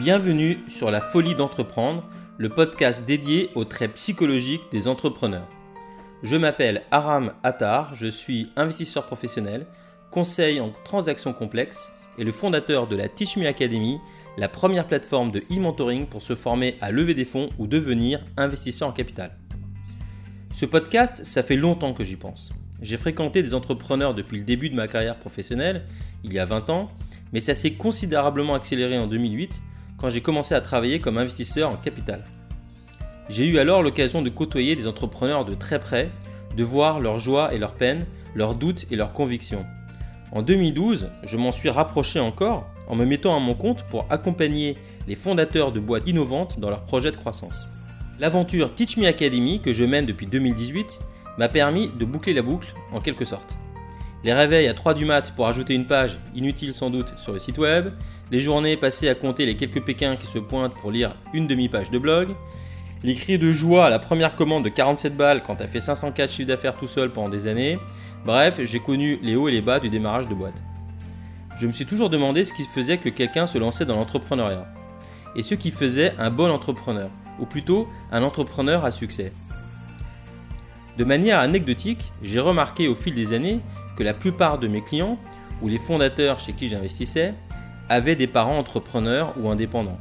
Bienvenue 0.00 0.58
sur 0.68 0.90
La 0.90 1.00
Folie 1.00 1.36
d'entreprendre, 1.36 2.02
le 2.36 2.48
podcast 2.48 3.04
dédié 3.04 3.50
aux 3.54 3.64
traits 3.64 3.94
psychologiques 3.94 4.64
des 4.72 4.88
entrepreneurs. 4.88 5.48
Je 6.24 6.34
m'appelle 6.34 6.82
Aram 6.90 7.32
Attar, 7.44 7.94
je 7.94 8.08
suis 8.08 8.50
investisseur 8.56 9.06
professionnel, 9.06 9.66
conseil 10.10 10.60
en 10.60 10.72
transactions 10.84 11.32
complexes 11.32 11.92
et 12.18 12.24
le 12.24 12.32
fondateur 12.32 12.88
de 12.88 12.96
la 12.96 13.08
Teach 13.08 13.38
Academy, 13.38 14.00
la 14.36 14.48
première 14.48 14.86
plateforme 14.86 15.30
de 15.30 15.44
e-mentoring 15.50 16.06
pour 16.06 16.22
se 16.22 16.34
former 16.34 16.76
à 16.80 16.90
lever 16.90 17.14
des 17.14 17.24
fonds 17.24 17.50
ou 17.58 17.68
devenir 17.68 18.20
investisseur 18.36 18.88
en 18.88 18.92
capital. 18.92 19.30
Ce 20.52 20.66
podcast, 20.66 21.24
ça 21.24 21.44
fait 21.44 21.56
longtemps 21.56 21.94
que 21.94 22.04
j'y 22.04 22.16
pense. 22.16 22.52
J'ai 22.82 22.96
fréquenté 22.96 23.44
des 23.44 23.54
entrepreneurs 23.54 24.14
depuis 24.14 24.38
le 24.38 24.44
début 24.44 24.70
de 24.70 24.74
ma 24.74 24.88
carrière 24.88 25.18
professionnelle, 25.20 25.84
il 26.24 26.32
y 26.32 26.40
a 26.40 26.44
20 26.44 26.68
ans, 26.70 26.90
mais 27.32 27.40
ça 27.40 27.54
s'est 27.54 27.74
considérablement 27.74 28.54
accéléré 28.54 28.98
en 28.98 29.06
2008 29.06 29.62
quand 30.04 30.10
j'ai 30.10 30.20
commencé 30.20 30.54
à 30.54 30.60
travailler 30.60 31.00
comme 31.00 31.16
investisseur 31.16 31.70
en 31.70 31.76
capital. 31.76 32.22
J'ai 33.30 33.48
eu 33.48 33.58
alors 33.58 33.82
l'occasion 33.82 34.20
de 34.20 34.28
côtoyer 34.28 34.76
des 34.76 34.86
entrepreneurs 34.86 35.46
de 35.46 35.54
très 35.54 35.80
près, 35.80 36.10
de 36.54 36.62
voir 36.62 37.00
leurs 37.00 37.18
joies 37.18 37.54
et 37.54 37.58
leurs 37.58 37.72
peines, 37.72 38.04
leurs 38.34 38.54
doutes 38.54 38.84
et 38.90 38.96
leurs 38.96 39.14
convictions. 39.14 39.64
En 40.30 40.42
2012, 40.42 41.08
je 41.22 41.36
m'en 41.38 41.52
suis 41.52 41.70
rapproché 41.70 42.20
encore 42.20 42.66
en 42.86 42.96
me 42.96 43.06
mettant 43.06 43.34
à 43.34 43.40
mon 43.40 43.54
compte 43.54 43.84
pour 43.84 44.04
accompagner 44.10 44.76
les 45.08 45.14
fondateurs 45.14 45.72
de 45.72 45.80
boîtes 45.80 46.06
innovantes 46.06 46.60
dans 46.60 46.68
leurs 46.68 46.84
projets 46.84 47.10
de 47.10 47.16
croissance. 47.16 47.56
L'aventure 48.20 48.74
Teach 48.74 48.98
Me 48.98 49.06
Academy 49.06 49.62
que 49.62 49.72
je 49.72 49.86
mène 49.86 50.04
depuis 50.04 50.26
2018 50.26 50.98
m'a 51.38 51.48
permis 51.48 51.88
de 51.98 52.04
boucler 52.04 52.34
la 52.34 52.42
boucle 52.42 52.74
en 52.92 53.00
quelque 53.00 53.24
sorte. 53.24 53.56
Les 54.24 54.32
réveils 54.32 54.68
à 54.68 54.74
3 54.74 54.94
du 54.94 55.04
mat 55.04 55.32
pour 55.36 55.46
ajouter 55.46 55.74
une 55.74 55.86
page, 55.86 56.18
inutile 56.34 56.72
sans 56.72 56.88
doute, 56.88 57.12
sur 57.18 57.34
le 57.34 57.38
site 57.38 57.58
web, 57.58 57.92
les 58.30 58.40
journées 58.40 58.78
passées 58.78 59.10
à 59.10 59.14
compter 59.14 59.44
les 59.44 59.54
quelques 59.54 59.84
pékins 59.84 60.16
qui 60.16 60.26
se 60.26 60.38
pointent 60.38 60.72
pour 60.72 60.90
lire 60.90 61.14
une 61.34 61.46
demi-page 61.46 61.90
de 61.90 61.98
blog, 61.98 62.34
les 63.02 63.16
cris 63.16 63.36
de 63.36 63.52
joie 63.52 63.84
à 63.84 63.90
la 63.90 63.98
première 63.98 64.34
commande 64.34 64.64
de 64.64 64.70
47 64.70 65.14
balles 65.14 65.42
quand 65.46 65.56
t'as 65.56 65.66
fait 65.66 65.80
504 65.80 66.30
chiffres 66.32 66.48
d'affaires 66.48 66.74
tout 66.74 66.86
seul 66.86 67.12
pendant 67.12 67.28
des 67.28 67.46
années, 67.48 67.78
bref, 68.24 68.60
j'ai 68.62 68.80
connu 68.80 69.18
les 69.22 69.36
hauts 69.36 69.48
et 69.48 69.52
les 69.52 69.60
bas 69.60 69.78
du 69.78 69.90
démarrage 69.90 70.26
de 70.26 70.34
boîte. 70.34 70.62
Je 71.58 71.66
me 71.66 71.72
suis 71.72 71.84
toujours 71.84 72.08
demandé 72.08 72.46
ce 72.46 72.54
qui 72.54 72.64
faisait 72.64 72.96
que 72.96 73.10
quelqu'un 73.10 73.46
se 73.46 73.58
lançait 73.58 73.84
dans 73.84 73.96
l'entrepreneuriat, 73.96 74.66
et 75.36 75.42
ce 75.42 75.54
qui 75.54 75.70
faisait 75.70 76.14
un 76.18 76.30
bon 76.30 76.50
entrepreneur 76.50 77.10
ou 77.38 77.44
plutôt 77.44 77.88
un 78.10 78.22
entrepreneur 78.22 78.86
à 78.86 78.90
succès. 78.90 79.32
De 80.98 81.04
manière 81.04 81.38
anecdotique, 81.38 82.12
j'ai 82.22 82.40
remarqué 82.40 82.88
au 82.88 82.94
fil 82.94 83.14
des 83.14 83.32
années 83.32 83.60
que 83.96 84.02
la 84.02 84.14
plupart 84.14 84.58
de 84.58 84.68
mes 84.68 84.82
clients, 84.82 85.18
ou 85.62 85.68
les 85.68 85.78
fondateurs 85.78 86.38
chez 86.38 86.52
qui 86.52 86.68
j'investissais, 86.68 87.34
avaient 87.88 88.16
des 88.16 88.26
parents 88.26 88.58
entrepreneurs 88.58 89.34
ou 89.38 89.48
indépendants. 89.48 89.98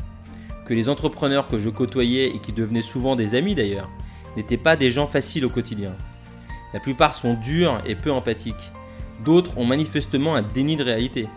Que 0.65 0.73
les 0.73 0.89
entrepreneurs 0.89 1.47
que 1.47 1.59
je 1.59 1.69
côtoyais 1.69 2.27
et 2.27 2.39
qui 2.39 2.53
devenaient 2.53 2.81
souvent 2.81 3.15
des 3.15 3.35
amis 3.35 3.55
d'ailleurs, 3.55 3.89
n'étaient 4.37 4.57
pas 4.57 4.75
des 4.75 4.91
gens 4.91 5.07
faciles 5.07 5.45
au 5.45 5.49
quotidien. 5.49 5.91
La 6.73 6.79
plupart 6.79 7.15
sont 7.15 7.35
durs 7.35 7.81
et 7.85 7.95
peu 7.95 8.11
empathiques. 8.11 8.71
D'autres 9.23 9.57
ont 9.57 9.65
manifestement 9.65 10.35
un 10.35 10.41
déni 10.41 10.75
de 10.75 10.83
réalité. 10.83 11.27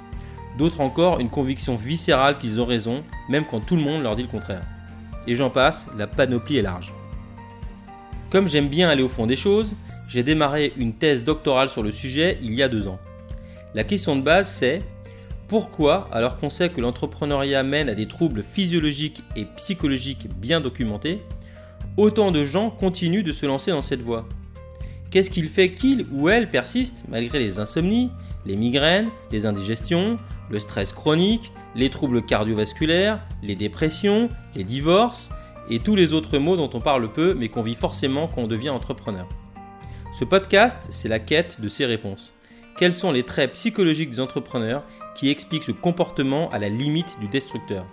D'autres 0.57 0.81
encore 0.81 1.21
une 1.21 1.29
conviction 1.29 1.77
viscérale 1.77 2.39
qu'ils 2.39 2.61
ont 2.61 2.67
raison, 2.67 3.05
même 3.29 3.45
quand 3.45 3.61
tout 3.61 3.77
le 3.77 3.83
monde 3.83 4.03
leur 4.03 4.17
dit 4.17 4.23
le 4.23 4.29
contraire 4.29 4.63
et 5.27 5.35
j'en 5.35 5.51
passe, 5.51 5.87
la 5.97 6.07
panoplie 6.07 6.59
est 6.59 6.63
large. 6.63 6.95
Comme 8.31 8.49
j'aime 8.49 8.69
bien 8.69 8.89
aller 8.89 9.03
au 9.03 9.09
fond 9.09 9.27
des 9.27 9.37
choses, 9.37 9.77
j'ai 10.09 10.23
démarré 10.23 10.73
une 10.77 10.95
thèse 10.95 11.23
doctorale 11.23 11.69
sur 11.69 11.83
le 11.83 11.93
sujet 11.93 12.39
il 12.43 12.55
y 12.55 12.63
a 12.63 12.69
deux 12.69 12.89
ans. 12.89 12.99
La 13.75 13.85
question 13.85 14.17
de 14.17 14.23
base 14.23 14.49
c'est 14.49 14.83
pourquoi, 15.49 16.09
alors 16.11 16.39
qu'on 16.39 16.51
sait 16.51 16.71
que 16.71 16.81
l'entrepreneuriat 16.81 17.63
mène 17.63 17.89
à 17.89 17.95
des 17.95 18.09
troubles 18.09 18.43
physiologiques 18.43 19.23
et 19.37 19.45
psychologiques 19.57 20.27
bien 20.41 20.61
documentés, 20.61 21.23
autant 21.97 22.33
de 22.33 22.45
gens 22.45 22.71
continuent 22.71 23.23
de 23.23 23.33
se 23.33 23.47
lancer 23.47 23.71
dans 23.71 23.83
cette 23.83 24.03
voie? 24.03 24.27
Qu'est-ce 25.11 25.31
qu'il 25.31 25.49
fait 25.49 25.71
qu'ils 25.71 26.05
ou 26.11 26.29
elles 26.29 26.51
persistent 26.51 27.05
malgré 27.09 27.39
les 27.39 27.61
insomnies, 27.61 28.11
les 28.45 28.57
migraines, 28.57 29.09
les 29.31 29.47
indigestions, 29.47 30.19
le 30.51 30.59
stress 30.59 30.93
chronique, 30.93 31.53
les 31.77 31.91
troubles 31.91 32.25
cardiovasculaires, 32.25 33.21
les 33.43 33.55
dépressions, 33.55 34.29
les 34.57 34.65
divorces 34.65 35.31
et 35.71 35.79
tous 35.79 35.97
les 35.97 36.13
autres 36.13 36.39
maux 36.39 36.57
dont 36.57 36.71
on 36.75 36.81
parle 36.81 37.13
peu 37.13 37.35
mais 37.35 37.49
qu'on 37.49 37.63
vit 37.63 37.75
forcément 37.75 38.29
quand 38.29 38.43
on 38.43 38.47
devient 38.47 38.71
entrepreneur. 38.71 39.27
Ce 40.19 40.25
podcast, 40.25 40.89
c'est 40.91 41.09
la 41.09 41.19
quête 41.19 41.61
de 41.61 41.69
ces 41.69 41.85
réponses. 41.85 42.33
Quels 42.79 42.93
sont 42.93 43.13
les 43.13 43.23
traits 43.23 43.53
psychologiques 43.53 44.11
des 44.11 44.21
entrepreneurs 44.21 44.85
qui 45.15 45.31
expliquent 45.31 45.63
ce 45.63 45.73
comportement 45.73 46.51
à 46.51 46.59
la 46.59 46.69
limite 46.69 47.19
du 47.21 47.29
destructeur, 47.29 47.87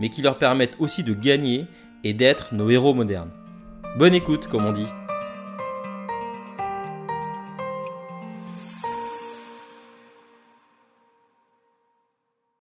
mais 0.00 0.08
qui 0.08 0.22
leur 0.22 0.38
permettent 0.38 0.76
aussi 0.78 1.02
de 1.02 1.14
gagner 1.14 1.66
et 2.02 2.14
d'être 2.14 2.54
nos 2.54 2.70
héros 2.70 2.94
modernes? 2.94 3.30
Bonne 3.96 4.14
écoute, 4.14 4.48
comme 4.48 4.66
on 4.66 4.72
dit. 4.72 4.86